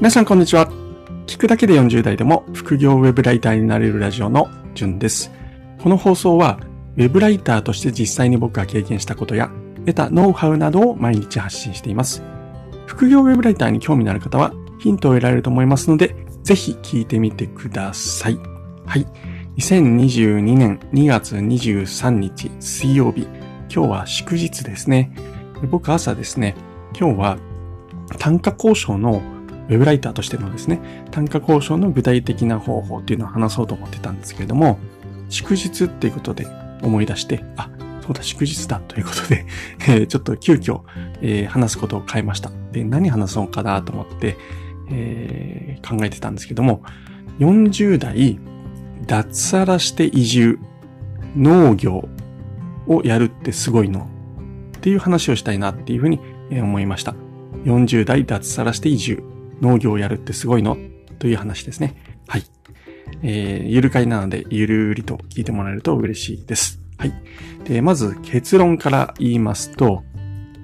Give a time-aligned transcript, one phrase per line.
[0.00, 0.70] 皆さんこんにちは。
[1.26, 5.32] 聞くだけで40代でも副業ウェブライターになれるラジオのじゅんです。
[5.82, 6.60] この放送は
[6.96, 9.50] ウェブライターとして実際に僕が経験したことや
[9.86, 12.22] 得たノウハウなどを毎日発信しています。
[12.86, 18.38] 副業ウェブライターに興味のある方はヒントを得られると思いますので、ぜひ聞いてみてください。
[18.86, 19.06] はい。
[19.56, 23.22] 2022年2月23日水曜日。
[23.68, 25.12] 今日は祝日ですね。
[25.68, 26.54] 僕朝ですね、
[26.96, 27.38] 今日は
[28.20, 29.20] 単価交渉の
[29.68, 34.78] ウェブライターとしてのですね、単価交渉の具体的な方法っていうのを話そうと思ってたんですけれども、
[35.28, 36.46] 祝日っていうことで
[36.82, 39.46] 思い出して、あ、そうだ、祝日だということで、
[39.88, 40.80] えちょっと急遽、
[41.20, 42.50] えー、話すことを変えました。
[42.72, 44.36] で、何話そうかなと思って、
[44.90, 46.82] えー、考えてたんですけども、
[47.38, 48.40] 40代
[49.06, 50.58] 脱サラして移住、
[51.36, 52.08] 農業
[52.86, 54.08] をやるってすごいの
[54.78, 57.14] っていう話をしたいなっていうふうに思いました。
[57.64, 59.22] 40代脱サラして移住、
[59.60, 60.76] 農業をやるってすごいの？
[61.18, 61.96] という話ですね。
[62.26, 62.44] はい。
[63.22, 66.80] えー、ゆるかいなので、ゆるりと聞いてもらえると嬉しいです。
[66.98, 67.12] はい。
[67.64, 70.04] で、まず結論から言いますと、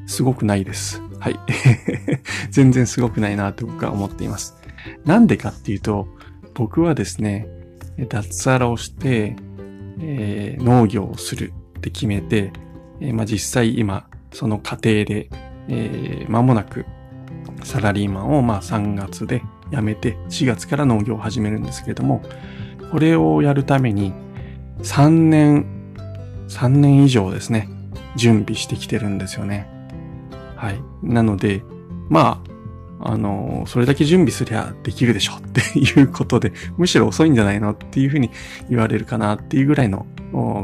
[0.07, 1.03] すごくないです。
[1.19, 1.39] はい。
[2.51, 4.57] 全然すごくないなと僕は思っています。
[5.05, 6.09] なんでかっていうと、
[6.55, 7.49] 僕はですね、
[8.09, 9.37] 脱サラをして、
[10.01, 12.53] えー、農業をするって決めて、
[13.01, 15.31] えー、まあ、実際今、その過程で、
[15.69, 16.85] えー、間もなく
[17.65, 22.23] サラリーマンをまあ3月で辞めて4月から農業を始めるんですけれども、
[22.93, 24.13] これをやるために
[24.83, 25.67] 3年、
[26.49, 27.69] 3年以上ですね、
[28.17, 29.69] 準備してきてるんですよね。
[30.55, 30.81] はい。
[31.03, 31.63] なので、
[32.09, 32.43] ま
[33.01, 38.31] あ、あの、それだけ準備すりゃできるでしょっていうことで、むしろ遅いんじゃないのっていうふうに
[38.71, 40.07] 言われるかなっていうぐらいの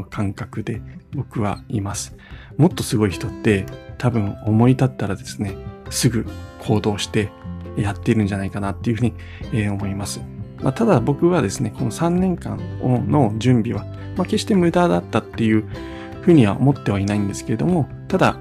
[0.09, 0.81] 感覚で
[1.13, 2.15] 僕はいます。
[2.57, 3.65] もっとすごい人って
[3.97, 5.55] 多分思い立ったらですね、
[5.89, 6.25] すぐ
[6.61, 7.31] 行動して
[7.75, 9.13] やっているんじゃないかなっていうふうに、
[9.53, 10.21] え思います。
[10.61, 13.85] まあ、ただ僕はですね、この3年間の準備は、
[14.15, 15.65] まあ、決して無駄だったっていう
[16.21, 18.37] ふうには思ってはいないんですけれども、ただ、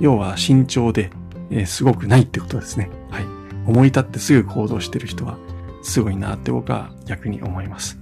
[0.00, 1.10] 要は慎重で、
[1.50, 2.90] え、すごくないってことですね。
[3.10, 3.24] はい。
[3.66, 5.36] 思い立ってすぐ行動してる人は
[5.82, 7.98] すごいなって僕は逆に思います。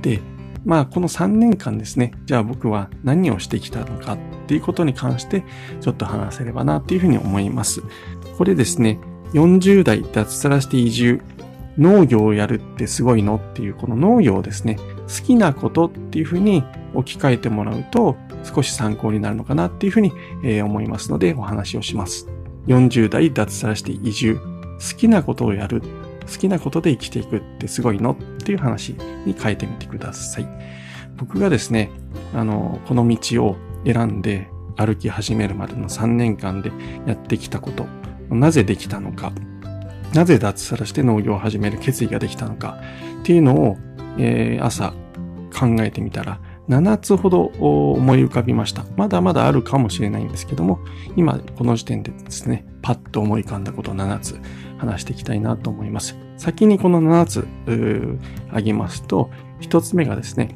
[0.00, 0.20] で、
[0.64, 5.44] まあこの3年間ですね、じゃあ僕は何をしてきたのかっていうことに関して
[5.80, 7.82] ちょっと話せればなっていうふうに思います。
[8.40, 8.98] これですね、
[9.34, 11.20] 40代脱サラして移住、
[11.76, 14.76] 農業をやるってすごいのっていうこの農業をですね、
[15.08, 16.64] 好きなことっていうふうに
[16.94, 22.28] 置き換えてもらうと少し参考になるのかなっていうふうに、え思いますのでお話をします。
[22.66, 25.82] 40代脱サラして移住、好きなことをやる
[26.22, 28.94] 好きなことで生きていくってすごいのっていう話
[29.26, 30.48] に変えてみてください。
[31.18, 31.90] 僕がですね、
[32.34, 34.48] あの、この道を選んで
[34.78, 36.72] 歩き始めるまでの3年間で
[37.06, 37.84] やってきたこと、
[38.30, 39.32] なぜできたのか、
[40.14, 42.80] なぜ脱サラして農業を始める決意ができたのか？
[43.22, 43.76] っていうのを、
[44.18, 44.92] えー、朝
[45.52, 48.84] 考えてみたら、7つほど思い浮かびました。
[48.96, 50.78] まだまだあるかもしれないんですけども、
[51.16, 54.40] 今この時点でですね、パッと思い浮かんだことを7つ
[54.78, 56.16] 話していきたいなと思います。
[56.36, 57.48] 先にこの7つ
[58.48, 59.30] 挙げますと、
[59.60, 60.54] 1つ目がですね、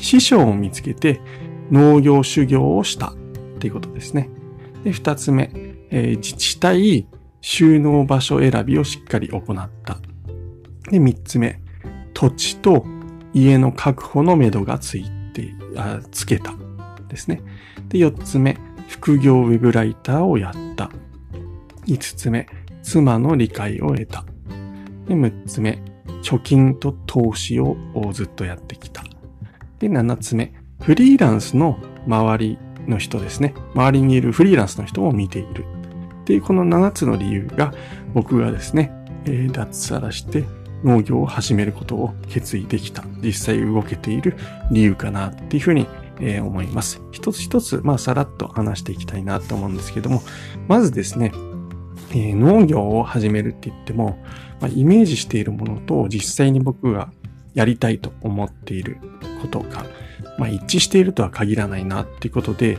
[0.00, 1.20] 師匠を見つけて
[1.70, 3.14] 農業修行をしたっ
[3.58, 4.30] ていうことですね。
[4.84, 7.06] で、2つ目、えー、自治体
[7.40, 9.98] 収納場所選びをしっかり行った。
[10.90, 11.60] で、3つ目、
[12.14, 12.84] 土地と
[13.32, 16.54] 家の確保のめどがついて、あつけた。
[17.08, 17.40] ですね。
[17.88, 18.58] で、4つ目、
[18.88, 20.90] 副業ウェブライターをやった。
[21.86, 22.48] 5つ目、
[22.82, 24.24] 妻の理解を得た。
[25.06, 25.82] で、6つ目、
[26.22, 27.76] 貯金と投資を
[28.12, 29.04] ずっとやってきた。
[29.78, 33.54] で、7つ目、フリーランスの周りの人ですね。
[33.74, 35.64] 周りにいるフリーランスの人を見ている。
[36.26, 37.72] っていうこの7つの理由が
[38.12, 38.90] 僕がですね、
[39.26, 40.42] えー、脱サラして
[40.82, 43.04] 農業を始めることを決意できた。
[43.22, 44.36] 実際動けている
[44.72, 45.86] 理由かなっていうふうに、
[46.18, 47.00] えー、思います。
[47.12, 50.20] 一つ一つ、まあ、さらっと話していきたいなと思うんですけども、
[50.66, 51.30] まずですね、
[52.10, 54.18] えー、農業を始めるって言っても、
[54.60, 57.12] まあ、イメージしているものと実際に僕が
[57.54, 58.98] やりたいと思っている
[59.40, 59.86] ことが、
[60.38, 62.78] まあ、一致しているとは限らないなっていうことで、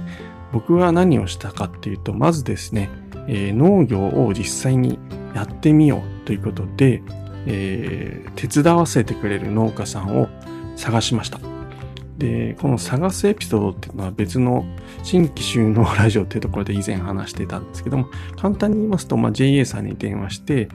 [0.52, 2.90] 僕は何をしたかっていうと、まずですね、
[3.28, 5.00] えー、農業を実際に
[5.34, 7.02] やってみようということで、
[7.46, 10.28] えー、手伝わせてくれる農家さんを
[10.76, 11.40] 探しました。
[12.18, 14.66] で、この探すエピソードっていうのは別の
[15.04, 20.70] 新規収納ラジオっていうところで以前話してたんですけども、簡単に言いますと、まあ、JA さんに電話して、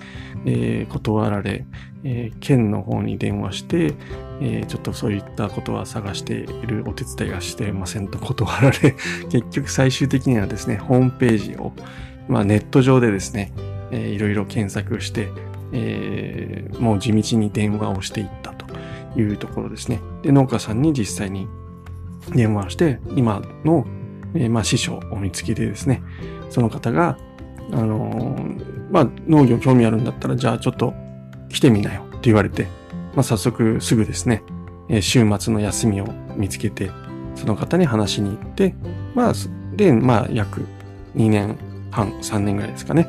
[0.46, 1.64] えー、断られ、
[2.04, 3.94] えー、県の方に電話して、
[4.40, 8.94] えー、ちょっとそういったことは探しているお手伝いがしてませんと断られ、
[9.30, 11.72] 結局最終的にはですね、ホームページを、
[12.28, 13.52] まあ、ネット上でですね、
[13.90, 15.28] えー、いろいろ検索して、
[15.72, 18.66] えー、もう地道に電話をしていったと
[19.18, 20.00] いうところですね。
[20.22, 21.46] で、農家さんに実際に
[22.34, 23.86] 電話をして、今の、
[24.34, 26.02] えー、まあ、師匠を見つけてですね、
[26.50, 27.18] その方が、
[27.72, 30.94] あのー、まあ、農業興味あるんだったら、じゃあちょっと
[31.48, 32.66] 来てみなよって言われて、
[33.14, 34.42] まあ、早速すぐですね、
[34.88, 36.90] えー、週末の休みを見つけて、
[37.34, 38.74] その方に話しに行って、
[39.14, 39.32] まあ、
[39.74, 40.66] で、まあ、約
[41.16, 41.56] 2年
[41.92, 43.06] 半、3年ぐらいですかね、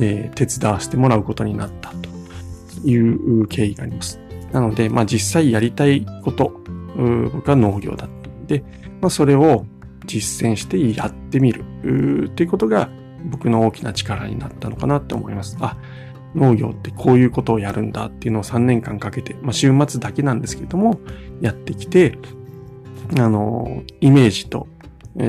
[0.00, 4.18] えー、手伝わせてもらうことになったという経緯があります。
[4.52, 6.60] なので、まあ実際やりたいこと、
[7.32, 8.64] 僕は農業だったんで、
[9.00, 9.66] まあそれを
[10.06, 11.64] 実践してやってみる
[12.26, 12.88] っていうことが
[13.26, 15.56] 僕の大きな力になったのかなって思います。
[15.60, 15.76] あ、
[16.34, 21.00] 農業ってこういうことをやるんだっていうのを3年間かけて、まあ週末だけなんですけども、
[21.40, 22.18] やってきて、
[23.18, 24.68] あの、イメージと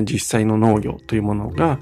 [0.03, 1.79] 実際の農業というものが、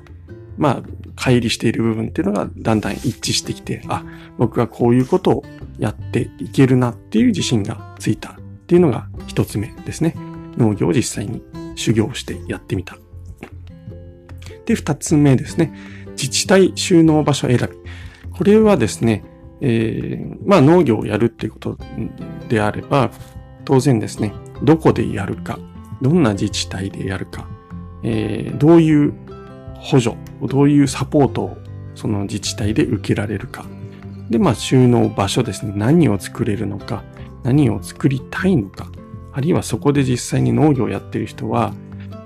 [0.57, 0.83] まあ、
[1.19, 4.05] 乖離している部分っていうのがだんだん一致してきて、あ、
[4.37, 5.43] 僕はこういうことを
[5.77, 8.35] やっていけるなっていう自信がついたっ
[8.67, 10.15] ていうのが一つ目ですね。
[10.57, 11.43] 農業を実際に
[11.75, 12.97] 修行してやってみた。
[14.65, 15.73] で、二つ目ですね。
[16.11, 17.67] 自治体収納場所選び。
[18.31, 19.25] これはですね、
[19.59, 21.77] えー、まあ農業をやるっていうこと
[22.47, 23.11] であれば、
[23.65, 24.33] 当然ですね、
[24.63, 25.59] どこでやるか、
[26.01, 27.47] どんな自治体でやるか、
[28.03, 29.13] えー、どういう
[29.79, 31.57] 補助、どういうサポートを
[31.95, 33.65] その自治体で受けられるか。
[34.29, 35.73] で、まあ収納場所ですね。
[35.75, 37.03] 何を作れるのか、
[37.43, 38.91] 何を作りたいのか、
[39.33, 41.73] あるいはそこで実際に農業をやっている人は、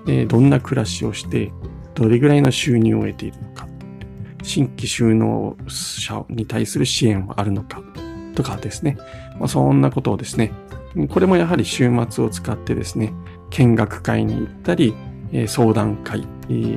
[0.07, 1.51] えー、どんな暮らしをして、
[1.95, 3.67] どれぐらいの収入を得ているのか、
[4.41, 7.81] 新規収納者に対する支援はあるのか、
[8.35, 8.97] とかですね。
[9.39, 10.51] まあ、そんなことをですね、
[11.09, 13.13] これもやはり週末を使ってですね、
[13.51, 14.93] 見学会に行ったり、
[15.33, 16.25] え相談会、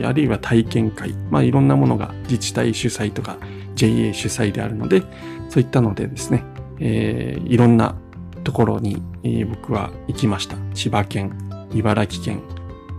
[0.04, 3.36] あるいは体験会、まあいろんなものが自治体主催とか
[3.74, 5.02] JA 主催であるので、
[5.50, 6.42] そういったのでですね、
[6.80, 7.94] えー、いろんな
[8.42, 9.02] ところに、
[9.48, 10.56] 僕は行きました。
[10.74, 11.36] 千葉県、
[11.74, 12.42] 茨城県、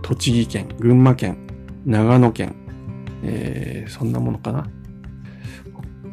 [0.02, 1.38] 栃木県、群馬県、
[1.86, 2.54] 長野県、
[3.22, 4.66] えー、そんなものかな。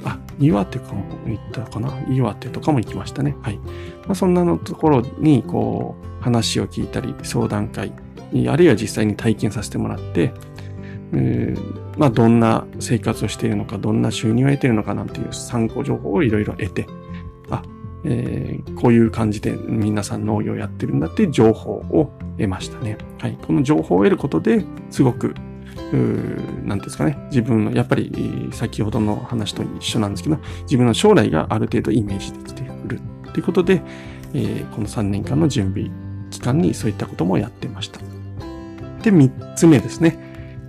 [0.06, 1.92] あ、岩手かも行ったかな。
[2.10, 3.36] 岩手とかも行きましたね。
[3.42, 3.58] はい。
[3.58, 7.92] まあ、そんなのところに、こう、話を聞いたり、相談会、
[8.48, 10.34] あるいは実際に体験させてもらって、
[11.98, 16.88] まあ、どんな生活をしているのか、どんな収入を得ているのかなんていう参考情報をいろいろ得て、
[17.50, 17.64] あ、
[18.04, 22.98] えー、こういう感じで皆さん農業やってるんだっていう情報を得ましたね。
[23.20, 23.38] はい。
[23.42, 25.36] この情報を得ることですごく、
[26.64, 27.18] 何ですかね。
[27.30, 33.00] 自分の、やっぱり先ほどの話と一緒なんですけど、自分の将来がある程度イメージできてくる
[33.32, 33.82] ということで、
[34.34, 35.90] えー、この3年間の準備
[36.30, 38.15] 期間にそういったこともやってました。
[39.06, 40.18] で、三つ目ですね。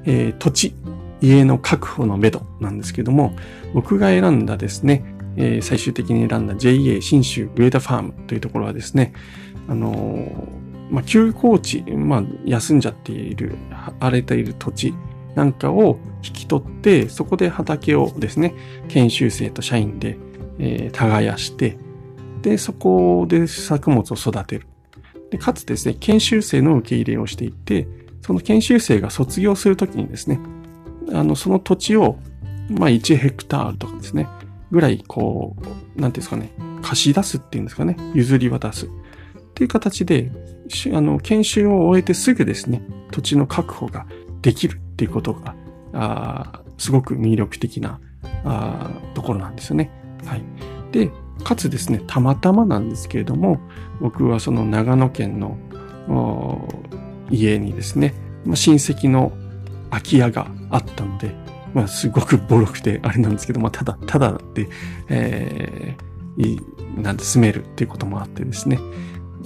[0.05, 0.75] えー、土地、
[1.23, 3.35] 家の確保のめどなんですけども、
[3.73, 5.05] 僕が選んだですね、
[5.37, 9.15] えー、最終的に選んだ JA 新州上田ファームというところはですね、
[9.69, 13.56] あのー、まあ、休耕地、まあ、休んじゃっている、
[14.00, 14.94] 荒れている土地
[15.35, 18.55] なんかを引き取って、そこで畑をですね、
[18.88, 20.19] 研修生と社員で、
[20.59, 21.79] えー、耕して、
[22.43, 24.67] で、そこで作物を育てる。
[25.31, 27.88] でかつですね、研修生の受け入れをしていて、
[28.26, 30.40] その研修生が卒業するときにですね、
[31.12, 32.19] あの、その土地を、
[32.69, 34.26] まあ、1ヘクタールとかですね、
[34.73, 35.54] ぐらい、こ
[35.97, 36.50] う、なんていうんですかね、
[36.83, 38.87] 貸し出すっていうんですかね、譲り渡す。
[38.87, 38.90] っ
[39.54, 40.33] ていう形で、
[40.92, 44.06] あの、研修を終えてすぐですね、土地の確保が
[44.42, 45.54] できるっていうことが、
[45.92, 48.00] あすごく魅力的な
[48.45, 49.92] あところなんですよね。
[50.25, 50.42] はい。
[50.90, 51.12] で、
[51.45, 53.61] かつですね、たまたまなんですけれども、
[54.00, 55.56] 僕はその長野県の
[57.30, 58.14] 家にですね、
[58.45, 59.33] ま、親戚の
[59.90, 61.35] 空き家があったので、
[61.75, 64.68] まあ、すごくボロくてあれなんですけど、まあ、ただ、ただで、
[65.09, 68.78] えー、なんで住めるっていうこともあってですね、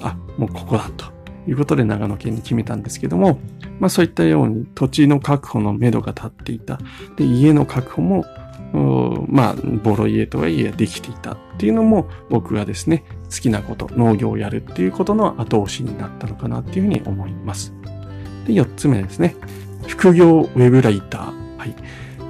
[0.00, 1.06] あ、もうここだと
[1.48, 3.40] いうことで長野県に決めたんですけども、
[3.78, 6.78] まあそういったように土地の確保のめどが立っていた。
[7.16, 8.24] で、家の確保も、
[9.28, 17.72] まあ、ボロ家とはいえできていたっていうのも僕がですね、好きなこと、農業をやるっていうことの後押しになったのかなっていうふうに思います。
[18.46, 19.36] で、四つ目ですね。
[19.86, 21.56] 副業ウェブライター。
[21.56, 21.74] はい。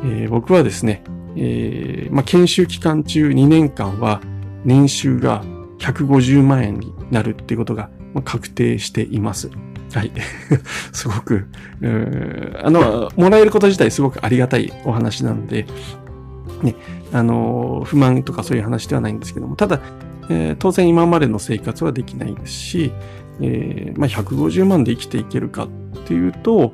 [0.04, 1.02] えー、僕はですね、
[1.36, 4.20] えー、まあ、研修期間中2年間は
[4.64, 5.42] 年収が
[5.78, 7.90] 150万円になるっていうことが
[8.24, 9.50] 確定しています。
[9.94, 10.12] はい。
[10.92, 11.46] すごく、
[12.62, 15.66] あの、もらえること自体すごくありがたいお話なので、
[16.62, 16.74] ね、
[17.12, 19.80] あの、不満とかそういう話ではないんですけども、ただ、
[20.30, 22.92] えー、当然今までの生活はできないですし、
[23.40, 25.68] えー、まあ、150万で生きていけるかっ
[26.06, 26.72] ていうと、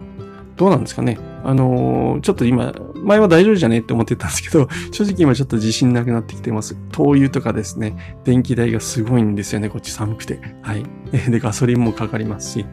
[0.57, 1.19] どうなんですかね。
[1.45, 6.77] あのー、ちょっと今、前は大丈夫じゃねって思ってたんですけど、 正直今ちょっと自信なくなってきてます。
[6.93, 10.41] 灯油とかですね、電気代がすごいんですよね、こっち寒くて。
[10.63, 10.85] はい。
[11.31, 12.67] で、ガソリンもかかりますし。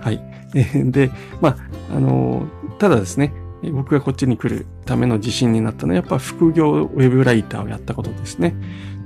[0.00, 0.20] はい。
[0.90, 1.56] で、まあ、
[1.96, 3.32] あのー、ただですね、
[3.72, 8.54] 僕がこっちに来るための自信になったのは、やっぱ副業ウェブライターをやったことですね。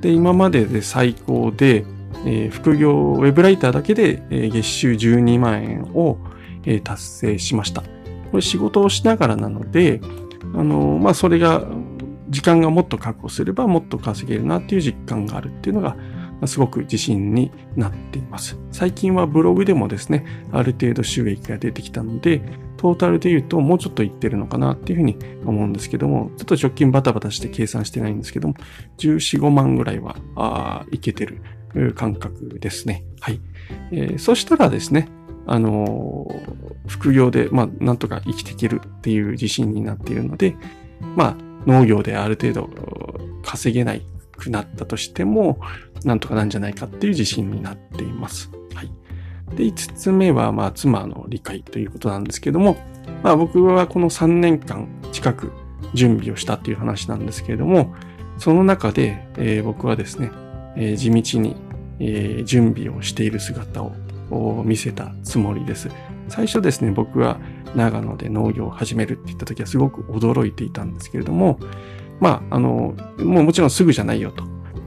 [0.03, 1.87] で、今までで最高で、
[2.27, 6.19] えー、副業ウェブライターだけで、えー、月収12万円を、
[6.65, 7.83] えー、達成しました。
[8.31, 10.01] これ仕事をしながらなので、
[10.55, 11.65] あのまあ、それが、
[12.29, 15.97] 時間がもっと確保すればもっと稼げるなっていう実感があるっていうのが、
[16.47, 18.59] すごく自信になっています。
[18.73, 22.43] 最近はブログでもですね、ある程度収益が出てきたので、
[22.83, 28.55] トータルで言うともうちょっといってるのかなっていうふうに思うんですけども、ちょっと直近バタバタして計算してないんですけども、
[28.99, 33.05] 14、5万ぐらいは、あいけてる感覚ですね。
[33.21, 33.41] はい。
[33.93, 35.07] えー、そしたらですね、
[35.47, 40.57] あのー、副業で、まあ、なんとか生きていけるっていう自信になっているので、
[41.15, 41.37] まあ、
[41.67, 42.69] 農業である程度
[43.45, 44.03] 稼げない
[44.37, 45.61] くなったとしても、
[46.05, 48.51] なんとかなんじゃないかっていう自信になっています。
[48.75, 48.91] はい。
[49.57, 52.77] で、5つ目は、まあ、妻の理解ということなんですけども、
[53.23, 55.53] まあ、僕はこの3年間近く
[55.95, 57.95] 準備をしたっていう話なんですけれども、
[58.39, 60.31] その中で、えー、僕はですね、
[60.77, 61.57] えー、地道に、
[62.01, 63.93] えー、準備をしている姿を
[64.65, 65.91] 見せたつもりです。
[66.29, 67.39] 最初ですね、僕は
[67.75, 71.59] 長野で農業を始めるって言った時はすごく驚いていたんですけれども、
[72.21, 74.45] まあ、あの、もうもちろんすぐじゃないよと。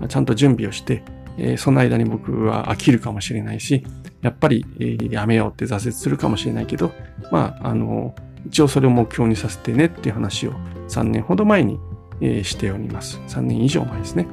[0.08, 1.04] ちゃんと準備をして、
[1.38, 3.84] え、その間に僕は飽きるかもしれないし、
[4.22, 6.92] やっぱり、え、やめようって挫折するかもしれないけど、
[7.32, 8.16] まあ、あの、
[8.48, 10.54] 一応それを目標にさせてねっていう話を
[10.88, 11.80] 3年ほど前に、
[12.22, 13.20] え、しております。
[13.28, 14.28] 3年以上前ですね。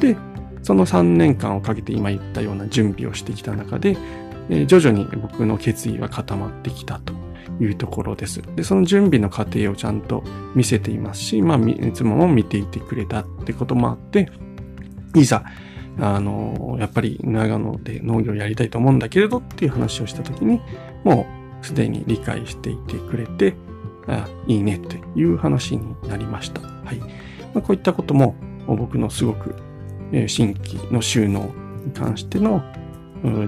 [0.00, 0.16] で、
[0.62, 3.96] その3年間をかけて今言ったような準備をしてきた中で、
[4.50, 7.14] え、徐々に僕の決意は固まってきたと
[7.60, 8.42] いうところです。
[8.56, 10.22] で、その準備の過程をちゃんと
[10.54, 14.30] 見せていますし、まあ、いつもも見ていてくれたってこともあって、
[15.14, 15.44] いざ、
[15.98, 20.60] あの、やっぱり長野で農業やりたいと思うんだけれどっていう話をしたときに、
[21.04, 21.26] も
[21.62, 23.54] うすでに理解していてくれて、
[24.06, 26.60] あいいねっていう話になりました。
[26.60, 26.98] はい。
[26.98, 28.34] まあ、こういったことも
[28.66, 29.54] 僕のすごく、
[30.26, 31.52] 新規の収納
[31.84, 32.62] に関しての、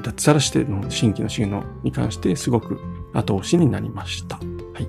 [0.03, 2.81] 脱サラしての新規の収納に関してすごく
[3.13, 4.37] 後押しになりました。
[4.37, 4.43] は
[4.81, 4.89] い。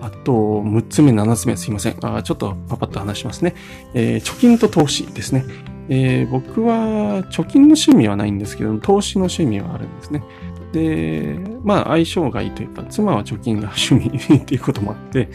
[0.00, 1.96] あと、6つ目、7つ目、すいません。
[2.02, 3.54] あちょっとパパッと話しますね。
[3.94, 5.44] えー、貯金と投資ですね。
[5.88, 10.22] えー、僕は貯金の趣味はないんですけど、投資の趣味はあるんですね。
[10.72, 15.28] で、まあ相性がいいというか、妻は貯金が趣味っていうこともあって、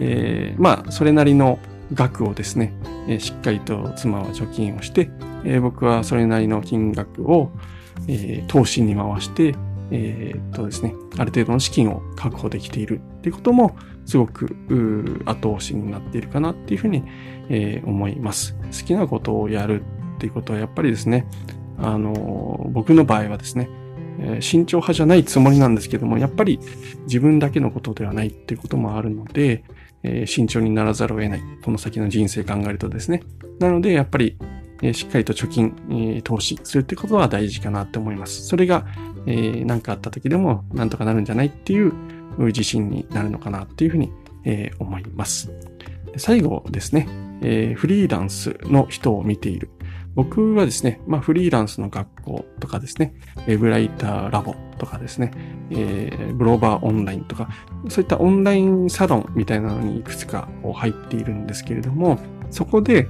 [0.00, 1.58] えー、まあそれなりの
[1.92, 2.72] 額をですね、
[3.08, 5.10] えー、しっかりと妻は貯金をして、
[5.44, 7.50] えー、僕はそれなりの金額を、
[8.08, 9.54] えー、投資に回して、
[9.90, 14.56] えー、っとですね、ある程度の資金を確保できているっていうことも、すごく
[15.24, 17.02] 後押しになっているかなっていうふうに、
[17.48, 18.54] えー、思います。
[18.54, 19.82] 好きなことをやる
[20.16, 21.26] っていうことはやっぱりですね、
[21.78, 23.68] あの、僕の場合はですね、
[24.18, 26.58] えー、慎重派じゃないつもりなんですけども、やっぱり
[27.02, 29.64] 自分だけのことではないっていうこともあるので、
[30.02, 31.42] えー、慎重にならざるを得ない。
[31.64, 33.22] この先の人生考えるとですね。
[33.58, 34.36] なので、やっぱり、
[34.82, 38.46] えー、しっかりと貯金、えー、投資するってことは大事かなって思います。
[38.46, 38.86] それが、
[39.26, 41.92] えー、何かあった時でも何とかなるんじゃないっていう
[42.38, 44.12] 自信になるのかなっていうふうに、
[44.44, 45.50] えー、思います。
[46.16, 47.08] 最後ですね、
[47.42, 49.70] えー、フリーランスの人を見ている。
[50.14, 55.30] 僕はですね、まあフリーランスの学校とかですね、ウェブライターラボとかですね、
[55.70, 57.50] えー、ブローバーオンラインとか、
[57.88, 62.18] そういったオンラインサロンみたいなのにいくつか入っているんですけれども、
[62.50, 63.06] そこで、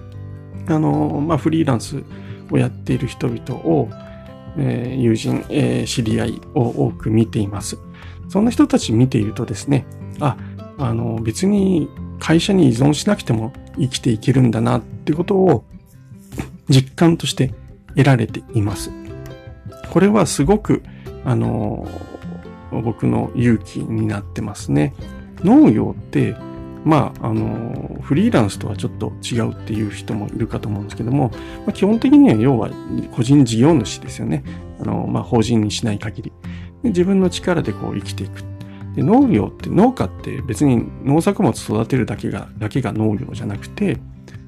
[0.66, 2.02] あの、まあフリーランス
[2.50, 3.88] をやっている人々を、
[4.58, 7.78] えー、友人、えー、知り合いを多く見ています。
[8.28, 9.86] そんな人たち見ているとですね、
[10.18, 10.36] あ、
[10.78, 15.64] あの、別に会社に依存しなくても生きていけるんだなってことを
[16.68, 17.52] 実感として
[17.90, 18.90] 得られています。
[19.90, 20.82] これはすごく、
[21.24, 21.88] あの、
[22.70, 24.94] 僕の勇気になってますね。
[25.42, 26.36] 農業って、
[26.84, 31.30] まあ、あの、フリーランスとはちょっと違うっていう人もいるかと思うんですけども、
[31.64, 32.70] まあ、基本的には要は
[33.12, 34.44] 個人事業主ですよね。
[34.80, 36.32] あの、まあ、法人にしない限り。
[36.84, 38.55] 自分の力でこう生きていく。
[38.96, 43.98] で農業って農家って別に農作物育てるだけが、だけが農業じゃなくて、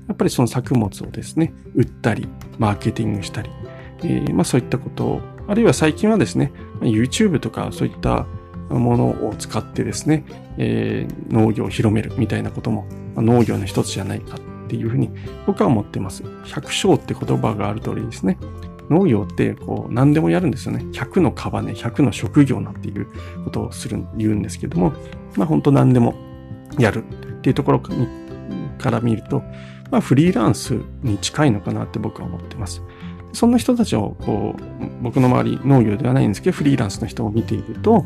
[0.09, 2.27] やっぱりその作物をですね、売ったり、
[2.59, 3.51] マーケティングしたり、
[4.03, 6.51] えー、まあそういったことを、あるいは最近はですね、
[6.81, 8.27] YouTube とかそういった
[8.71, 10.25] ものを使ってですね、
[10.57, 15.11] えー、農業を広めるみたいなことも、まあ、農業の一つじゃないかっていうふうに
[15.47, 16.23] 僕は思ってます。
[16.45, 18.39] 百姓って言葉がある通りですね。
[18.91, 20.85] 農業ってこう何でもやるんですよね。
[20.93, 23.07] 100のカバネ、100の職業なんていう
[23.45, 24.93] ことをする、言うんですけども、
[25.37, 26.15] まあ本当何でも
[26.79, 27.81] やるっていうところ
[28.79, 29.43] から見ると、
[29.91, 32.83] まあ、フリーランスに近いのかなって僕は思ってます。
[33.33, 38.05] そんな人たちをこう僕の周り農業ではないんですけどフリーランスの人を見ていると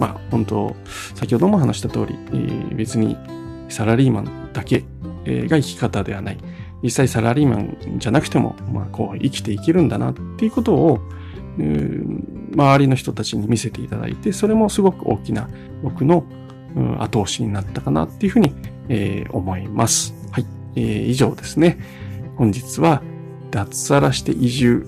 [0.00, 0.74] まあ本当
[1.14, 3.16] 先ほども話した通り、えー、別に
[3.68, 4.84] サラリーマンだけ
[5.26, 6.38] が生き方ではない
[6.84, 11.00] 実際サラリーマンじゃなくても、まあ、こう生きていけるんだなっていうことを
[11.56, 15.48] 周りの人たちに見せていただいてそれもすごく大きな
[15.82, 16.26] 僕の
[16.98, 18.52] 後押しになったかなっていうふうに、
[18.88, 20.14] えー、思います。
[20.30, 21.78] はい、えー、以上ですね。
[22.36, 23.02] 本日は
[23.50, 24.84] 脱サラして移住、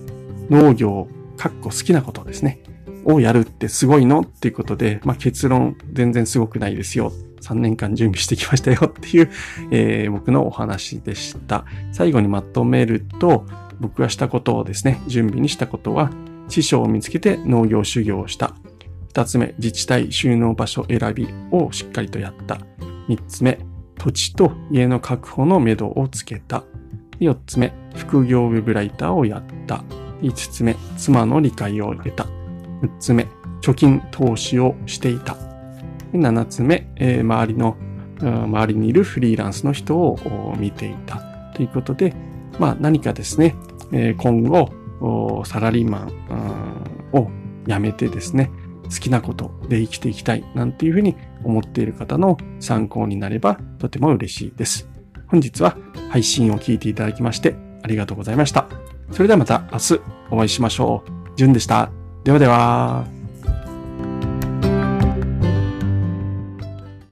[0.51, 2.61] 農業、かっこ好きなことですね。
[3.05, 7.13] をやるってすごいのっていうことで、まあ、結論全然すごくないですよ。
[7.41, 9.31] 3年間準備してきましたよっていう、
[9.71, 11.65] えー、僕のお話でした。
[11.93, 13.47] 最後にまとめると、
[13.81, 16.11] 僕がしたことをですね、準備にしたことは、
[16.49, 18.55] 師匠を見つけて農業修行をした。
[19.09, 22.59] 二つ目、自治体収納場所選びをしっかりとやった。
[23.09, 23.59] 三つ目、
[23.99, 26.65] 土地と家の確保のめどをつけた。
[27.21, 29.83] 4つ目、副業ウェブライターをやった。
[30.23, 32.25] 5つ目、妻の理解を得た。
[32.83, 33.27] 6つ目、
[33.63, 35.46] 貯金投資をしていた。
[36.13, 37.77] 7つ目、えー、周りの、
[38.21, 41.19] 周りにいるフリーランスの人を見ていた。
[41.55, 42.15] ということで、
[42.59, 43.55] まあ何かですね、
[43.93, 47.31] えー、今後、サラリーマンを
[47.67, 48.51] 辞めてですね、
[48.85, 54.89] 好きなことで生きていきたいなんていうふうに思っている方の参考になればとても嬉しいです。
[55.27, 55.77] 本日は
[56.11, 58.69] 配信を聞いていただきましてありがとうございました。
[59.11, 61.11] それではまた明日お会いしましょう。
[61.37, 61.91] じゅんでした。
[62.25, 63.16] ではでは。